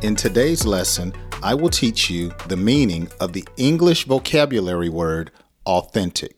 [0.00, 5.32] In today's lesson, I will teach you the meaning of the English vocabulary word
[5.66, 6.36] authentic.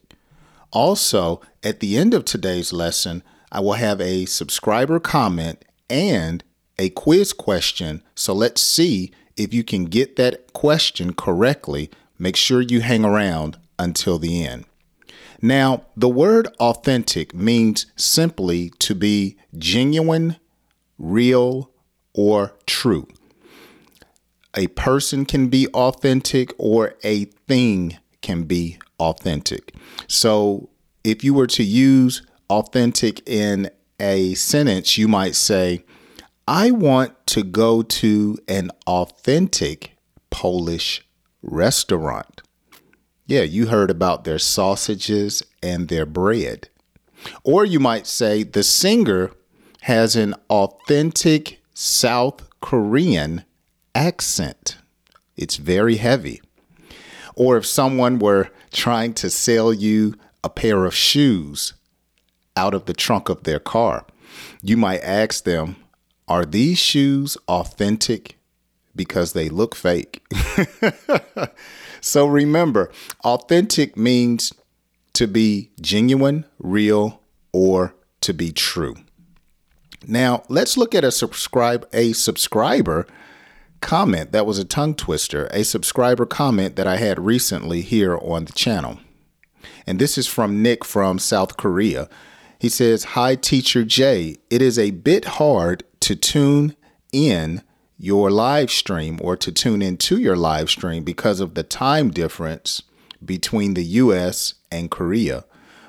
[0.71, 3.21] Also, at the end of today's lesson,
[3.51, 6.43] I will have a subscriber comment and
[6.79, 8.01] a quiz question.
[8.15, 11.91] So let's see if you can get that question correctly.
[12.17, 14.65] Make sure you hang around until the end.
[15.39, 20.37] Now, the word authentic means simply to be genuine,
[20.97, 21.69] real,
[22.15, 23.07] or true
[24.55, 29.73] a person can be authentic or a thing can be authentic.
[30.07, 30.69] So
[31.03, 35.83] if you were to use authentic in a sentence, you might say,
[36.47, 39.97] I want to go to an authentic
[40.29, 41.05] Polish
[41.41, 42.41] restaurant.
[43.25, 46.69] Yeah, you heard about their sausages and their bread.
[47.43, 49.31] Or you might say, the singer
[49.81, 53.45] has an authentic South Korean
[53.95, 54.77] accent.
[55.35, 56.41] It's very heavy.
[57.35, 61.73] Or if someone were trying to sell you a pair of shoes
[62.55, 64.05] out of the trunk of their car,
[64.61, 65.75] you might ask them,
[66.27, 68.37] Are these shoes authentic?
[68.93, 70.21] Because they look fake.
[72.01, 72.91] so remember,
[73.23, 74.51] authentic means
[75.13, 77.21] to be genuine, real,
[77.53, 78.95] or to be true.
[80.07, 83.07] Now, let's look at a subscribe a subscriber
[83.81, 88.45] comment that was a tongue twister, a subscriber comment that I had recently here on
[88.45, 88.99] the channel.
[89.85, 92.07] And this is from Nick from South Korea.
[92.59, 94.37] He says, Hi, Teacher Jay.
[94.49, 96.75] It is a bit hard to tune
[97.11, 97.63] in
[97.97, 102.81] your live stream or to tune into your live stream because of the time difference
[103.23, 105.45] between the US and Korea,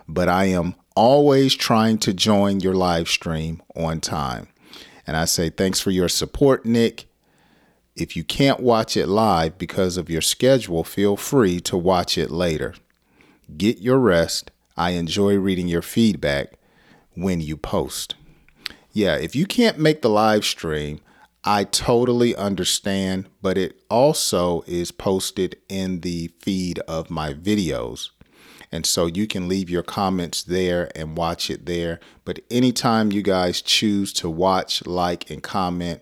[0.06, 4.48] but I am always trying to join your live stream on time.
[5.06, 7.06] And I say, Thanks for your support, Nick.
[7.94, 12.30] If you can't watch it live because of your schedule, feel free to watch it
[12.30, 12.74] later.
[13.56, 14.50] Get your rest.
[14.76, 16.54] I enjoy reading your feedback
[17.14, 18.14] when you post.
[18.92, 21.00] Yeah, if you can't make the live stream,
[21.44, 28.10] I totally understand, but it also is posted in the feed of my videos.
[28.70, 32.00] And so you can leave your comments there and watch it there.
[32.25, 36.00] But anytime you guys choose to watch, like, and comment,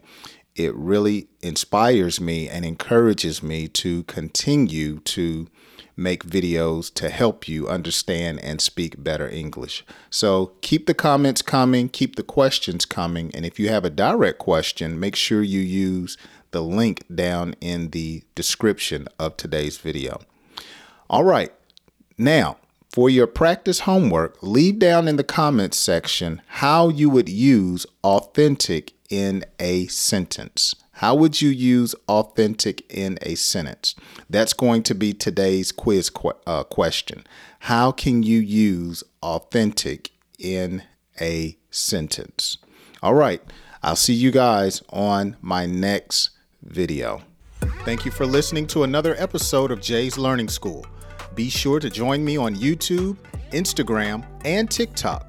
[0.64, 5.48] it really inspires me and encourages me to continue to
[5.96, 9.84] make videos to help you understand and speak better English.
[10.08, 14.38] So keep the comments coming, keep the questions coming, and if you have a direct
[14.38, 16.16] question, make sure you use
[16.52, 20.20] the link down in the description of today's video.
[21.08, 21.52] All right,
[22.16, 22.56] now
[22.90, 28.92] for your practice homework, leave down in the comments section how you would use authentic
[29.08, 30.74] in a sentence.
[30.94, 33.94] How would you use authentic in a sentence?
[34.28, 37.24] That's going to be today's quiz qu- uh, question.
[37.60, 40.82] How can you use authentic in
[41.20, 42.58] a sentence?
[43.02, 43.40] All right,
[43.82, 46.30] I'll see you guys on my next
[46.62, 47.22] video.
[47.84, 50.84] Thank you for listening to another episode of Jay's Learning School.
[51.34, 53.16] Be sure to join me on YouTube,
[53.52, 55.26] Instagram, and TikTok.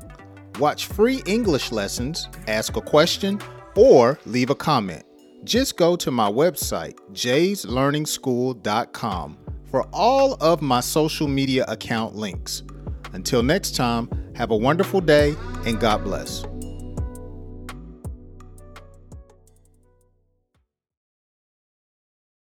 [0.59, 3.39] Watch free English lessons, ask a question,
[3.75, 5.03] or leave a comment.
[5.43, 9.37] Just go to my website, jayslearningschool.com,
[9.69, 12.63] for all of my social media account links.
[13.13, 15.35] Until next time, have a wonderful day
[15.65, 16.43] and God bless.